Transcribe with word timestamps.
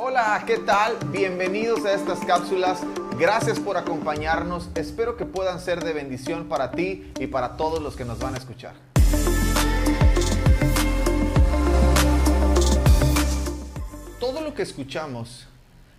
Hola, 0.00 0.44
¿qué 0.46 0.58
tal? 0.58 0.96
Bienvenidos 1.10 1.84
a 1.84 1.92
estas 1.92 2.20
cápsulas. 2.20 2.78
Gracias 3.18 3.58
por 3.58 3.76
acompañarnos. 3.76 4.68
Espero 4.76 5.16
que 5.16 5.24
puedan 5.24 5.58
ser 5.58 5.82
de 5.82 5.92
bendición 5.92 6.48
para 6.48 6.70
ti 6.70 7.12
y 7.18 7.26
para 7.26 7.56
todos 7.56 7.82
los 7.82 7.96
que 7.96 8.04
nos 8.04 8.20
van 8.20 8.36
a 8.36 8.38
escuchar. 8.38 8.74
Todo 14.20 14.40
lo 14.40 14.54
que 14.54 14.62
escuchamos 14.62 15.48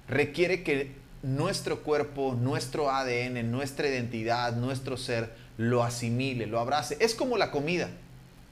requiere 0.07 0.63
que 0.63 0.95
nuestro 1.21 1.83
cuerpo, 1.83 2.37
nuestro 2.39 2.89
ADN, 2.89 3.51
nuestra 3.51 3.89
identidad, 3.89 4.55
nuestro 4.55 4.95
ser 4.95 5.35
lo 5.57 5.83
asimile, 5.83 6.45
lo 6.45 6.61
abrace. 6.61 6.95
Es 7.01 7.15
como 7.15 7.37
la 7.37 7.51
comida. 7.51 7.89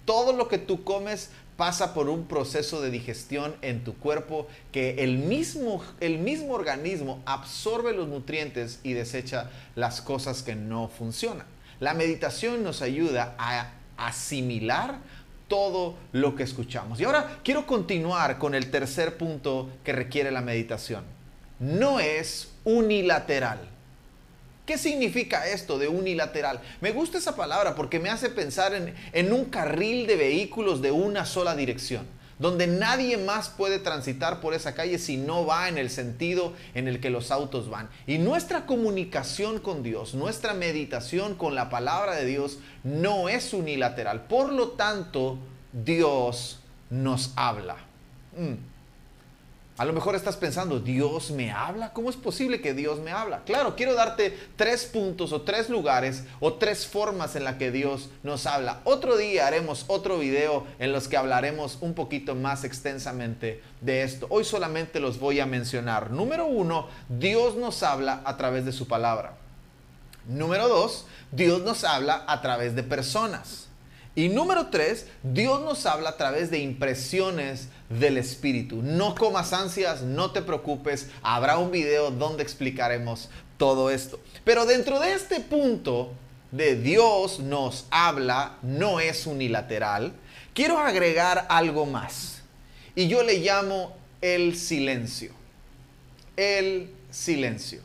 Todo 0.03 0.33
lo 0.33 0.49
que 0.49 0.57
tú 0.57 0.83
comes 0.83 1.29
pasa 1.57 1.93
por 1.93 2.07
un 2.07 2.27
proceso 2.27 2.81
de 2.81 2.91
digestión 2.91 3.55
en 3.61 3.83
tu 3.83 3.95
cuerpo 3.95 4.47
que 4.71 5.03
el 5.03 5.17
mismo, 5.17 5.83
el 5.99 6.19
mismo 6.19 6.53
organismo 6.53 7.21
absorbe 7.25 7.93
los 7.93 8.07
nutrientes 8.07 8.79
y 8.83 8.93
desecha 8.93 9.49
las 9.75 10.01
cosas 10.01 10.43
que 10.43 10.55
no 10.55 10.87
funcionan. 10.87 11.47
La 11.79 11.93
meditación 11.93 12.63
nos 12.63 12.81
ayuda 12.81 13.35
a 13.37 13.71
asimilar 13.97 14.99
todo 15.47 15.95
lo 16.11 16.35
que 16.35 16.43
escuchamos. 16.43 16.99
Y 16.99 17.05
ahora 17.05 17.39
quiero 17.43 17.65
continuar 17.65 18.37
con 18.37 18.53
el 18.53 18.69
tercer 18.69 19.17
punto 19.17 19.69
que 19.83 19.93
requiere 19.93 20.31
la 20.31 20.41
meditación. 20.41 21.03
No 21.59 21.99
es 21.99 22.51
unilateral. 22.63 23.76
¿Qué 24.67 24.77
significa 24.77 25.47
esto 25.47 25.79
de 25.79 25.87
unilateral? 25.87 26.59
Me 26.81 26.91
gusta 26.91 27.17
esa 27.17 27.37
palabra 27.37 27.73
porque 27.73 28.01
me 28.01 28.09
hace 28.09 28.29
pensar 28.29 28.73
en, 29.13 29.31
un 29.31 29.45
carril 29.45 30.05
de 30.07 30.17
vehículos 30.17 30.81
de 30.81 30.91
una 30.91 31.25
sola 31.25 31.55
dirección, 31.55 32.05
donde 32.37 32.67
nadie 32.67 33.15
más 33.15 33.47
puede 33.47 33.79
transitar 33.79 34.41
por 34.41 34.53
esa 34.53 34.75
calle 34.75 34.99
si 34.99 35.15
no 35.15 35.45
va 35.45 35.69
en 35.69 35.77
el 35.77 35.89
sentido 35.89 36.51
en 36.73 36.89
el 36.89 36.99
que 36.99 37.09
los 37.09 37.31
autos 37.31 37.69
van. 37.69 37.89
Y 38.07 38.17
nuestra 38.17 38.65
comunicación 38.65 39.59
con 39.59 39.83
Dios, 39.83 40.15
nuestra 40.15 40.53
meditación 40.53 41.35
con 41.35 41.55
la 41.55 41.69
palabra 41.69 42.15
de 42.15 42.25
Dios 42.25 42.59
no 42.83 43.29
es 43.29 43.53
unilateral. 43.53 44.25
Por 44.27 44.51
lo 44.51 44.71
tanto, 44.71 45.37
Dios 45.71 46.59
nos 46.89 47.31
habla. 47.37 47.77
Mm. 48.35 48.76
A 49.77 49.85
lo 49.85 49.93
mejor 49.93 50.15
estás 50.15 50.37
pensando, 50.37 50.79
¿Dios 50.79 51.29
me 51.29 51.51
habla? 51.51 51.93
¿Cómo 51.93 52.09
es 52.09 52.15
posible 52.15 52.61
que 52.61 52.73
Dios 52.73 52.99
me 52.99 53.11
habla? 53.11 53.43
Claro, 53.45 53.75
quiero 53.75 53.93
darte 53.93 54.35
tres 54.55 54.85
puntos 54.85 55.31
o 55.31 55.43
tres 55.43 55.69
lugares 55.69 56.23
o 56.39 56.53
tres 56.53 56.87
formas 56.87 57.35
en 57.35 57.43
las 57.43 57.57
que 57.57 57.69
Dios 57.69 58.09
nos 58.23 58.47
habla. 58.47 58.81
Otro 58.85 59.17
día 59.17 59.45
haremos 59.45 59.85
otro 59.85 60.17
video 60.17 60.65
en 60.79 60.93
los 60.93 61.07
que 61.07 61.15
hablaremos 61.15 61.77
un 61.81 61.93
poquito 61.93 62.33
más 62.33 62.63
extensamente 62.63 63.61
de 63.81 64.01
esto. 64.01 64.25
Hoy 64.31 64.45
solamente 64.45 64.99
los 64.99 65.19
voy 65.19 65.39
a 65.41 65.45
mencionar. 65.45 66.09
Número 66.09 66.47
uno, 66.47 66.87
Dios 67.07 67.55
nos 67.55 67.83
habla 67.83 68.23
a 68.25 68.35
través 68.35 68.65
de 68.65 68.71
su 68.71 68.87
palabra. 68.87 69.35
Número 70.25 70.67
dos, 70.67 71.05
Dios 71.31 71.61
nos 71.61 71.83
habla 71.83 72.25
a 72.27 72.41
través 72.41 72.75
de 72.75 72.81
personas. 72.81 73.66
Y 74.17 74.29
número 74.29 74.69
tres, 74.71 75.05
Dios 75.21 75.61
nos 75.61 75.85
habla 75.85 76.09
a 76.09 76.17
través 76.17 76.49
de 76.49 76.57
impresiones 76.57 77.67
del 77.87 78.17
Espíritu. 78.17 78.81
No 78.81 79.13
comas 79.13 79.53
ansias, 79.53 80.01
no 80.01 80.31
te 80.31 80.41
preocupes, 80.41 81.09
habrá 81.21 81.59
un 81.59 81.69
video 81.69 82.09
donde 82.09 82.41
explicaremos 82.41 83.29
todo 83.59 83.91
esto. 83.91 84.19
Pero 84.43 84.65
dentro 84.65 84.99
de 84.99 85.13
este 85.13 85.39
punto 85.39 86.13
de 86.49 86.75
Dios 86.75 87.39
nos 87.41 87.85
habla, 87.91 88.57
no 88.63 88.99
es 88.99 89.27
unilateral, 89.27 90.15
quiero 90.55 90.79
agregar 90.79 91.45
algo 91.47 91.85
más. 91.85 92.41
Y 92.95 93.07
yo 93.09 93.21
le 93.21 93.37
llamo 93.37 93.95
el 94.21 94.57
silencio. 94.57 95.31
El 96.35 96.89
silencio. 97.11 97.81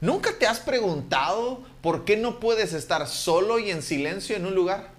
¿Nunca 0.00 0.38
te 0.38 0.46
has 0.46 0.60
preguntado 0.60 1.64
por 1.82 2.06
qué 2.06 2.16
no 2.16 2.40
puedes 2.40 2.72
estar 2.72 3.06
solo 3.06 3.58
y 3.58 3.70
en 3.70 3.82
silencio 3.82 4.36
en 4.36 4.46
un 4.46 4.54
lugar? 4.54 4.93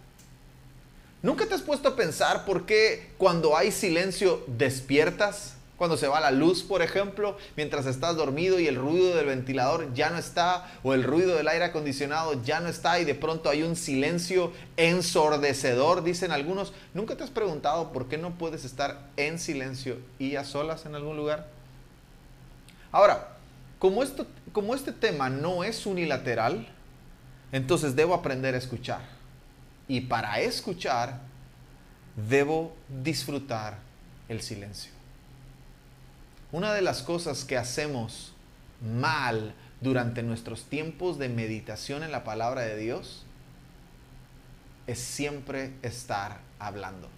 ¿Nunca 1.26 1.48
te 1.48 1.56
has 1.56 1.64
puesto 1.64 1.90
a 1.90 1.96
pensar 1.96 2.46
por 2.46 2.68
qué 2.68 3.10
cuando 3.18 3.58
hay 3.58 3.72
silencio 3.72 4.44
despiertas? 4.46 5.56
Cuando 5.76 5.98
se 5.98 6.08
va 6.08 6.20
la 6.20 6.30
luz, 6.30 6.62
por 6.62 6.84
ejemplo, 6.84 7.36
mientras 7.58 7.88
estás 7.88 8.16
dormido 8.16 8.60
y 8.60 8.68
el 8.68 8.76
ruido 8.76 9.16
del 9.16 9.26
ventilador 9.26 9.92
ya 9.96 10.12
no 10.12 10.20
está, 10.20 10.72
o 10.84 10.94
el 10.94 11.04
ruido 11.04 11.36
del 11.36 11.48
aire 11.48 11.66
acondicionado 11.66 12.44
ya 12.44 12.60
no 12.60 12.70
está, 12.70 13.00
y 13.00 13.06
de 13.06 13.16
pronto 13.16 13.50
hay 13.50 13.64
un 13.64 13.76
silencio 13.76 14.52
ensordecedor, 14.78 16.04
dicen 16.04 16.32
algunos. 16.32 16.74
¿Nunca 16.94 17.18
te 17.18 17.24
has 17.24 17.32
preguntado 17.32 17.92
por 17.92 18.08
qué 18.08 18.20
no 18.20 18.38
puedes 18.38 18.64
estar 18.64 19.10
en 19.18 19.40
silencio 19.40 19.98
y 20.20 20.36
a 20.36 20.44
solas 20.44 20.86
en 20.86 20.94
algún 20.94 21.18
lugar? 21.18 21.48
Ahora, 22.92 23.30
como, 23.80 24.04
esto, 24.04 24.28
como 24.52 24.76
este 24.76 24.92
tema 24.92 25.32
no 25.32 25.64
es 25.64 25.88
unilateral, 25.88 26.68
entonces 27.52 27.96
debo 27.96 28.14
aprender 28.14 28.54
a 28.54 28.60
escuchar. 28.60 29.16
Y 29.88 30.02
para 30.02 30.40
escuchar, 30.40 31.20
debo 32.16 32.76
disfrutar 33.04 33.78
el 34.30 34.42
silencio. 34.42 34.92
Una 36.52 36.74
de 36.74 36.82
las 36.82 37.02
cosas 37.02 37.44
que 37.44 37.58
hacemos 37.58 38.34
mal 38.82 39.54
durante 39.82 40.24
nuestros 40.24 40.66
tiempos 40.66 41.18
de 41.18 41.30
meditación 41.30 42.04
en 42.04 42.12
la 42.12 42.24
palabra 42.24 42.62
de 42.62 42.78
Dios 42.78 43.26
es 44.88 45.00
siempre 45.00 45.74
estar 45.82 46.40
hablando. 46.60 47.10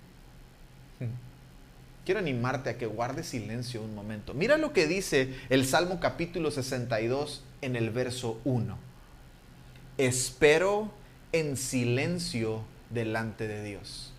Quiero 2.05 2.19
animarte 2.21 2.69
a 2.69 2.77
que 2.77 2.85
guardes 2.85 3.27
silencio 3.27 3.81
un 3.81 3.93
momento. 3.93 4.33
Mira 4.33 4.57
lo 4.57 4.71
que 4.71 4.87
dice 4.87 5.35
el 5.49 5.65
Salmo 5.65 5.99
capítulo 5.99 6.51
62 6.51 7.43
en 7.61 7.75
el 7.75 7.89
verso 7.89 8.39
1. 8.45 8.77
Espero 9.97 10.91
en 11.31 11.57
silencio 11.57 12.63
delante 12.89 13.47
de 13.47 13.63
Dios. 13.63 14.13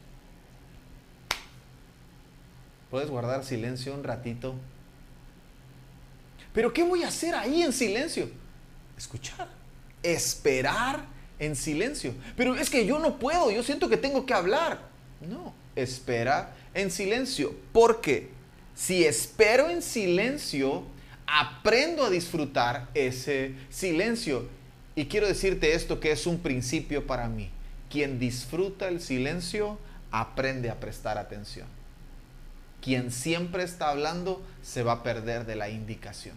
¿Puedes 2.90 3.10
guardar 3.10 3.44
silencio 3.44 3.94
un 3.94 4.04
ratito? 4.04 4.54
Pero 6.52 6.72
¿qué 6.72 6.82
voy 6.82 7.02
a 7.02 7.08
hacer 7.08 7.34
ahí 7.34 7.62
en 7.62 7.72
silencio? 7.72 8.30
Escuchar, 8.96 9.48
esperar 10.02 11.04
en 11.38 11.54
silencio. 11.54 12.14
Pero 12.36 12.56
es 12.56 12.70
que 12.70 12.86
yo 12.86 12.98
no 12.98 13.18
puedo, 13.18 13.50
yo 13.50 13.62
siento 13.62 13.88
que 13.88 13.96
tengo 13.96 14.24
que 14.26 14.34
hablar. 14.34 14.80
No, 15.20 15.54
espera 15.76 16.54
en 16.74 16.90
silencio. 16.90 17.54
Porque 17.72 18.30
si 18.74 19.04
espero 19.04 19.68
en 19.68 19.82
silencio, 19.82 20.84
aprendo 21.26 22.04
a 22.04 22.10
disfrutar 22.10 22.88
ese 22.94 23.54
silencio. 23.68 24.48
Y 24.98 25.06
quiero 25.06 25.28
decirte 25.28 25.74
esto 25.74 26.00
que 26.00 26.10
es 26.10 26.26
un 26.26 26.40
principio 26.40 27.06
para 27.06 27.28
mí. 27.28 27.50
Quien 27.88 28.18
disfruta 28.18 28.88
el 28.88 29.00
silencio 29.00 29.78
aprende 30.10 30.70
a 30.70 30.80
prestar 30.80 31.18
atención. 31.18 31.68
Quien 32.82 33.12
siempre 33.12 33.62
está 33.62 33.90
hablando 33.90 34.42
se 34.60 34.82
va 34.82 34.94
a 34.94 35.02
perder 35.04 35.46
de 35.46 35.54
la 35.54 35.68
indicación. 35.68 36.34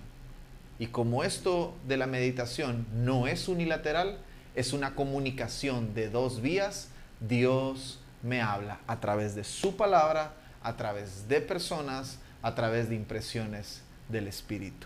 Y 0.77 0.85
como 0.85 1.23
esto 1.23 1.73
de 1.88 1.97
la 1.97 2.05
meditación 2.05 2.85
no 2.94 3.25
es 3.25 3.47
unilateral, 3.47 4.19
es 4.53 4.73
una 4.73 4.93
comunicación 4.93 5.95
de 5.95 6.11
dos 6.11 6.43
vías, 6.43 6.89
Dios 7.19 7.99
me 8.22 8.43
habla 8.43 8.79
a 8.85 8.99
través 8.99 9.33
de 9.33 9.43
su 9.43 9.75
palabra, 9.75 10.35
a 10.61 10.78
través 10.78 11.28
de 11.28 11.41
personas, 11.41 12.19
a 12.43 12.53
través 12.53 12.89
de 12.89 12.95
impresiones 12.95 13.81
del 14.07 14.28
Espíritu. 14.28 14.85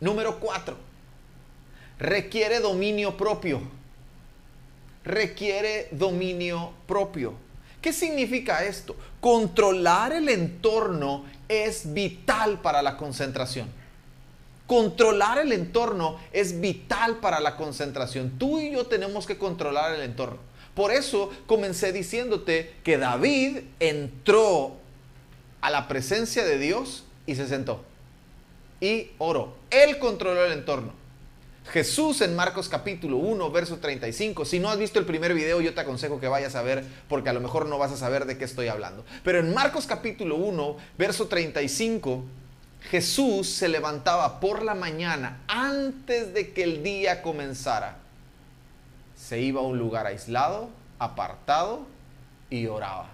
Número 0.00 0.40
cuatro 0.40 0.88
requiere 2.00 2.60
dominio 2.60 3.16
propio. 3.16 3.60
Requiere 5.04 5.88
dominio 5.92 6.72
propio. 6.86 7.34
¿Qué 7.80 7.92
significa 7.92 8.64
esto? 8.64 8.96
Controlar 9.20 10.12
el 10.12 10.28
entorno 10.28 11.24
es 11.48 11.92
vital 11.92 12.60
para 12.60 12.82
la 12.82 12.96
concentración. 12.96 13.68
Controlar 14.66 15.38
el 15.38 15.52
entorno 15.52 16.18
es 16.32 16.60
vital 16.60 17.16
para 17.16 17.40
la 17.40 17.56
concentración. 17.56 18.38
Tú 18.38 18.58
y 18.58 18.72
yo 18.72 18.86
tenemos 18.86 19.26
que 19.26 19.38
controlar 19.38 19.94
el 19.94 20.02
entorno. 20.02 20.38
Por 20.74 20.92
eso 20.92 21.30
comencé 21.46 21.92
diciéndote 21.92 22.76
que 22.84 22.96
David 22.96 23.58
entró 23.80 24.76
a 25.60 25.70
la 25.70 25.88
presencia 25.88 26.44
de 26.44 26.58
Dios 26.58 27.04
y 27.26 27.34
se 27.34 27.48
sentó. 27.48 27.84
Y 28.80 29.10
oró. 29.18 29.54
Él 29.70 29.98
controló 29.98 30.44
el 30.44 30.52
entorno. 30.52 30.99
Jesús 31.68 32.20
en 32.20 32.34
Marcos 32.34 32.68
capítulo 32.68 33.18
1, 33.18 33.50
verso 33.50 33.78
35. 33.78 34.44
Si 34.44 34.58
no 34.58 34.70
has 34.70 34.78
visto 34.78 34.98
el 34.98 35.06
primer 35.06 35.34
video, 35.34 35.60
yo 35.60 35.72
te 35.72 35.80
aconsejo 35.80 36.18
que 36.18 36.26
vayas 36.26 36.56
a 36.56 36.62
ver, 36.62 36.84
porque 37.08 37.28
a 37.28 37.32
lo 37.32 37.40
mejor 37.40 37.66
no 37.66 37.78
vas 37.78 37.92
a 37.92 37.96
saber 37.96 38.24
de 38.24 38.38
qué 38.38 38.44
estoy 38.44 38.68
hablando. 38.68 39.04
Pero 39.22 39.38
en 39.38 39.54
Marcos 39.54 39.86
capítulo 39.86 40.36
1, 40.36 40.76
verso 40.98 41.28
35, 41.28 42.24
Jesús 42.90 43.48
se 43.48 43.68
levantaba 43.68 44.40
por 44.40 44.62
la 44.62 44.74
mañana 44.74 45.40
antes 45.46 46.34
de 46.34 46.52
que 46.52 46.64
el 46.64 46.82
día 46.82 47.22
comenzara. 47.22 47.98
Se 49.16 49.40
iba 49.40 49.60
a 49.60 49.64
un 49.64 49.78
lugar 49.78 50.06
aislado, 50.06 50.70
apartado 50.98 51.86
y 52.48 52.66
oraba. 52.66 53.10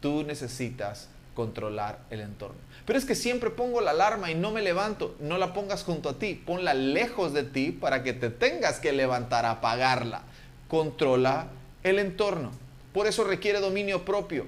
Tú 0.00 0.24
necesitas 0.24 1.08
controlar 1.38 2.00
el 2.10 2.20
entorno. 2.20 2.56
Pero 2.84 2.98
es 2.98 3.04
que 3.04 3.14
siempre 3.14 3.50
pongo 3.50 3.80
la 3.80 3.92
alarma 3.92 4.28
y 4.28 4.34
no 4.34 4.50
me 4.50 4.60
levanto. 4.60 5.14
No 5.20 5.38
la 5.38 5.54
pongas 5.54 5.84
junto 5.84 6.08
a 6.08 6.18
ti, 6.18 6.34
ponla 6.34 6.74
lejos 6.74 7.32
de 7.32 7.44
ti 7.44 7.70
para 7.70 8.02
que 8.02 8.12
te 8.12 8.28
tengas 8.28 8.80
que 8.80 8.90
levantar 8.90 9.44
a 9.44 9.52
apagarla. 9.52 10.22
Controla 10.66 11.46
el 11.84 12.00
entorno. 12.00 12.50
Por 12.92 13.06
eso 13.06 13.22
requiere 13.22 13.60
dominio 13.60 14.04
propio. 14.04 14.46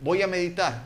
Voy 0.00 0.20
a 0.20 0.26
meditar 0.26 0.82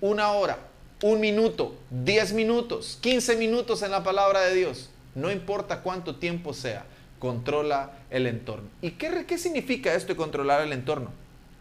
una 0.00 0.30
hora, 0.30 0.58
un 1.02 1.18
minuto, 1.18 1.74
diez 1.90 2.32
minutos, 2.32 3.00
quince 3.00 3.34
minutos 3.34 3.82
en 3.82 3.90
la 3.90 4.04
palabra 4.04 4.42
de 4.42 4.54
Dios. 4.54 4.90
No 5.16 5.32
importa 5.32 5.80
cuánto 5.80 6.14
tiempo 6.14 6.54
sea, 6.54 6.84
controla 7.18 7.98
el 8.10 8.28
entorno. 8.28 8.68
¿Y 8.80 8.92
qué, 8.92 9.38
significa 9.38 9.92
esto 9.92 10.12
de 10.12 10.16
controlar 10.16 10.60
el 10.60 10.72
entorno? 10.72 11.10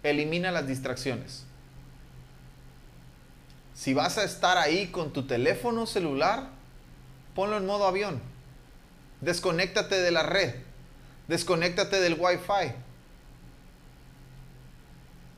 Elimina 0.04 0.52
las 0.52 0.68
distracciones. 0.68 1.48
Si 3.76 3.94
vas 3.94 4.18
a 4.18 4.24
estar 4.24 4.58
ahí 4.58 4.88
con 4.88 5.12
tu 5.12 5.28
teléfono 5.28 5.86
celular, 5.86 6.50
ponlo 7.36 7.58
en 7.58 7.66
modo 7.66 7.86
avión. 7.86 8.22
Desconéctate 9.20 10.02
de 10.02 10.12
la 10.12 10.24
red. 10.24 10.56
Desconéctate 11.28 12.00
del 12.00 12.16
Wi-Fi. 12.18 12.74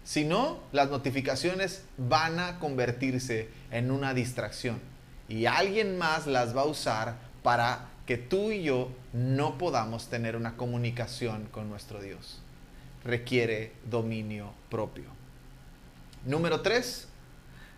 Si 0.04 0.24
no, 0.24 0.60
las 0.72 0.90
notificaciones 0.90 1.84
van 1.98 2.40
a 2.40 2.60
convertirse 2.60 3.50
en 3.72 3.92
una 3.92 4.14
distracción 4.14 4.80
y 5.28 5.48
alguien 5.48 5.98
más 5.98 6.28
las 6.28 6.56
va 6.56 6.62
a 6.62 6.66
usar 6.66 7.16
para 7.44 7.90
que 8.06 8.18
tú 8.18 8.52
y 8.52 8.64
yo 8.64 8.90
no 9.12 9.58
podamos 9.58 10.08
tener 10.08 10.36
una 10.36 10.56
comunicación 10.56 11.46
con 11.52 11.70
nuestro 11.70 12.02
Dios. 12.02 12.40
Requiere 13.04 13.74
dominio 13.90 14.54
propio. 14.70 15.06
Número 16.26 16.62
tres, 16.62 17.08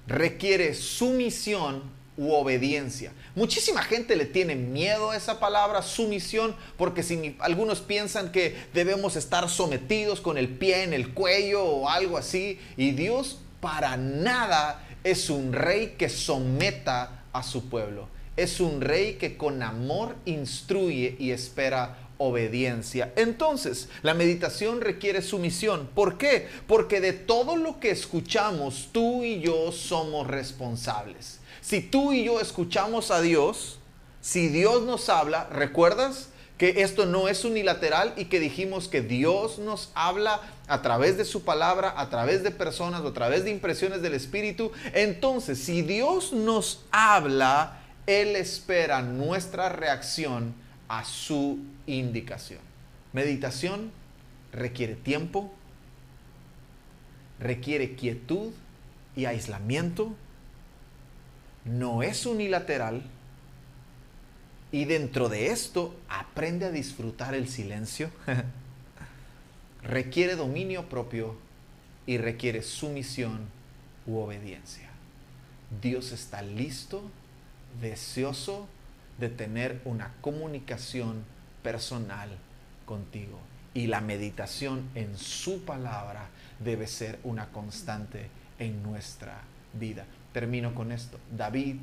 requiere 0.08 0.74
sumisión 0.74 1.84
u 2.18 2.34
obediencia. 2.34 3.14
Muchísima 3.34 3.82
gente 3.82 4.18
le 4.18 4.26
tiene 4.26 4.56
miedo 4.56 5.12
a 5.12 5.16
esa 5.16 5.40
palabra, 5.40 5.82
sumisión, 5.82 6.54
porque 6.78 7.02
si 7.02 7.38
algunos 7.40 7.80
piensan 7.80 8.34
que 8.34 8.58
debemos 8.74 9.16
estar 9.16 9.50
sometidos 9.50 10.20
con 10.20 10.38
el 10.38 10.50
pie 10.50 10.84
en 10.84 10.94
el 10.94 11.14
cuello 11.14 11.64
o 11.64 11.90
algo 11.90 12.18
así, 12.18 12.60
y 12.76 12.92
Dios 12.92 13.40
para 13.62 13.96
nada 13.96 14.86
es 15.06 15.30
un 15.30 15.54
rey 15.54 15.96
que 15.98 16.10
someta 16.10 17.24
a 17.32 17.42
su 17.42 17.70
pueblo. 17.70 18.10
Es 18.36 18.60
un 18.60 18.82
rey 18.82 19.14
que 19.14 19.38
con 19.38 19.64
amor 19.64 20.16
instruye 20.26 21.16
y 21.20 21.32
espera 21.32 22.09
obediencia. 22.20 23.12
Entonces, 23.16 23.90
la 24.04 24.14
meditación 24.14 24.82
requiere 24.82 25.24
sumisión. 25.24 25.90
¿Por 25.96 26.20
qué? 26.20 26.48
Porque 26.68 27.02
de 27.02 27.14
todo 27.14 27.56
lo 27.56 27.80
que 27.80 27.90
escuchamos, 27.90 28.90
tú 28.92 29.24
y 29.24 29.40
yo 29.40 29.72
somos 29.72 30.28
responsables. 30.28 31.40
Si 31.62 31.82
tú 31.82 32.14
y 32.14 32.26
yo 32.26 32.40
escuchamos 32.40 33.10
a 33.10 33.22
Dios, 33.22 33.80
si 34.22 34.50
Dios 34.50 34.84
nos 34.84 35.10
habla, 35.10 35.50
¿recuerdas? 35.52 36.30
que 36.60 36.82
esto 36.82 37.06
no 37.06 37.30
es 37.30 37.46
unilateral 37.46 38.14
y 38.18 38.26
que 38.26 38.42
dijimos 38.42 38.90
que 38.90 39.02
Dios 39.02 39.60
nos 39.60 39.92
habla 39.96 40.42
a 40.68 40.82
través 40.82 41.18
de 41.18 41.24
su 41.24 41.46
palabra, 41.46 41.94
a 41.96 42.10
través 42.10 42.44
de 42.44 42.52
personas 42.52 43.02
a 43.06 43.14
través 43.14 43.46
de 43.46 43.50
impresiones 43.50 44.02
del 44.02 44.14
Espíritu. 44.14 44.74
Entonces, 44.94 45.58
si 45.58 45.84
Dios 45.84 46.34
nos 46.34 46.84
habla, 46.92 47.80
Él 48.06 48.36
espera 48.36 49.02
nuestra 49.02 49.70
reacción 49.70 50.54
a 50.90 51.06
su 51.06 51.60
indicación. 51.88 52.60
Meditación 53.14 53.92
requiere 54.52 54.96
tiempo, 54.96 55.54
requiere 57.40 57.96
quietud 57.96 58.52
y 59.16 59.26
aislamiento 59.26 60.16
no 61.66 62.04
es 62.04 62.26
unilateral 62.26 63.04
y 64.72 64.86
dentro 64.86 65.30
de 65.30 65.48
esto 65.48 65.96
aprende 66.10 66.66
a 66.66 66.72
disfrutar 66.72 67.34
el 67.34 67.48
silencio, 67.48 68.10
requiere 69.84 70.36
dominio 70.36 70.90
propio 70.90 71.38
y 72.06 72.18
requiere 72.18 72.62
sumisión 72.62 73.48
u 74.06 74.18
obediencia. 74.18 74.90
Dios 75.82 76.12
está 76.12 76.42
listo, 76.42 77.04
deseoso 77.82 78.68
de 79.20 79.30
tener 79.30 79.82
una 79.86 80.14
comunicación 80.22 81.24
personal 81.64 82.30
contigo. 82.86 83.40
Y 83.74 83.88
la 83.88 84.02
meditación 84.02 84.90
en 84.96 85.18
su 85.18 85.64
palabra 85.64 86.30
debe 86.60 86.88
ser 86.88 87.20
una 87.24 87.48
constante 87.50 88.30
en 88.58 88.82
nuestra 88.84 89.42
vida. 89.74 90.06
Termino 90.34 90.74
con 90.74 90.92
esto. 90.92 91.20
David 91.36 91.78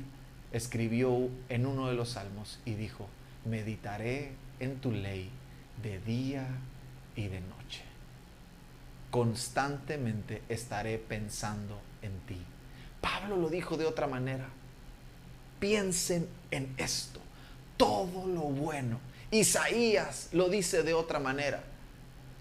escribió 0.51 1.29
en 1.49 1.65
uno 1.65 1.87
de 1.87 1.93
los 1.93 2.09
salmos 2.09 2.59
y 2.65 2.73
dijo, 2.73 3.07
meditaré 3.45 4.31
en 4.59 4.77
tu 4.77 4.91
ley 4.91 5.29
de 5.81 5.99
día 5.99 6.47
y 7.15 7.27
de 7.27 7.41
noche. 7.41 7.83
Constantemente 9.11 10.41
estaré 10.49 10.97
pensando 10.97 11.79
en 12.01 12.19
ti. 12.21 12.41
Pablo 13.01 13.37
lo 13.37 13.49
dijo 13.49 13.77
de 13.77 13.85
otra 13.85 14.07
manera. 14.07 14.49
Piensen 15.59 16.27
en 16.51 16.73
esto, 16.77 17.19
todo 17.77 18.27
lo 18.27 18.41
bueno. 18.41 18.99
Isaías 19.31 20.29
lo 20.31 20.49
dice 20.49 20.83
de 20.83 20.93
otra 20.93 21.19
manera. 21.19 21.63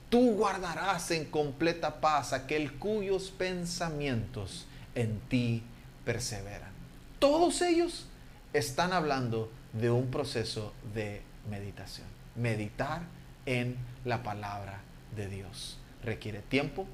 Tú 0.09 0.35
guardarás 0.35 1.11
en 1.11 1.27
completa 1.27 2.01
paz 2.01 2.33
aquel 2.33 2.75
cuyos 2.75 3.31
pensamientos 3.31 4.67
en 4.95 5.21
ti 5.29 5.63
perseveran. 6.05 6.71
Todos 7.19 7.63
ellos 7.63 8.07
están 8.53 8.93
hablando 8.93 9.51
de 9.73 9.91
un 9.91 10.11
proceso 10.11 10.73
de 10.95 11.23
meditación. 11.51 12.07
Meditar 12.37 13.03
en 13.47 13.77
la 14.05 14.23
palabra 14.23 14.81
de 15.17 15.29
Dios. 15.29 15.79
Requiere 16.05 16.41
tiempo, 16.41 16.87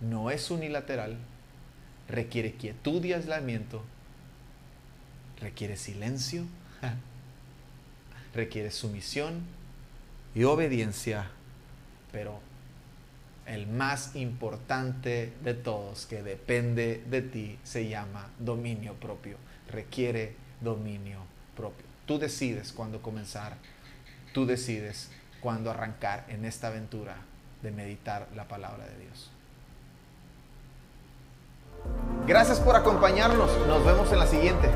no 0.00 0.30
es 0.30 0.50
unilateral, 0.50 1.16
requiere 2.08 2.52
quietud 2.52 3.02
y 3.04 3.12
aislamiento, 3.12 3.82
requiere 5.40 5.76
silencio, 5.76 6.44
requiere 8.34 8.70
sumisión 8.70 9.42
y 10.34 10.44
obediencia, 10.44 11.30
pero 12.10 12.40
el 13.46 13.66
más 13.66 14.14
importante 14.16 15.32
de 15.42 15.54
todos, 15.54 16.06
que 16.06 16.22
depende 16.22 17.02
de 17.08 17.22
ti, 17.22 17.58
se 17.64 17.88
llama 17.88 18.28
dominio 18.38 18.94
propio. 18.94 19.36
Requiere 19.70 20.34
dominio 20.60 21.18
propio. 21.56 21.84
Tú 22.06 22.18
decides 22.18 22.72
cuándo 22.72 23.02
comenzar, 23.02 23.56
tú 24.32 24.46
decides 24.46 25.10
cuándo 25.40 25.70
arrancar 25.70 26.24
en 26.28 26.44
esta 26.44 26.68
aventura 26.68 27.16
de 27.62 27.70
meditar 27.70 28.28
la 28.34 28.46
palabra 28.46 28.86
de 28.86 28.98
Dios. 28.98 29.30
Gracias 32.26 32.60
por 32.60 32.76
acompañarnos. 32.76 33.50
Nos 33.66 33.84
vemos 33.84 34.12
en 34.12 34.18
la 34.18 34.26
siguiente. 34.26 34.68